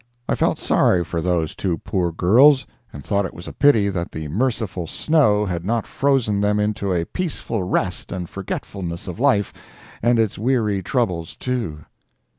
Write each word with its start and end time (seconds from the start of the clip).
I 0.27 0.33
felt 0.33 0.57
sorry 0.57 1.03
for 1.03 1.21
those 1.21 1.53
two 1.53 1.77
poor 1.77 2.11
girls, 2.11 2.65
and 2.91 3.05
thought 3.05 3.27
it 3.27 3.35
was 3.35 3.47
a 3.47 3.53
pity 3.53 3.87
that 3.89 4.11
the 4.11 4.27
merciful 4.29 4.87
snow 4.87 5.45
had 5.45 5.63
not 5.63 5.85
frozen 5.85 6.41
them 6.41 6.59
into 6.59 6.91
a 6.91 7.05
peaceful 7.05 7.61
rest 7.61 8.11
and 8.11 8.27
forgetfulness 8.27 9.07
of 9.07 9.19
life 9.19 9.53
and 10.01 10.17
its 10.17 10.39
weary 10.39 10.81
troubles, 10.81 11.35
too. 11.35 11.81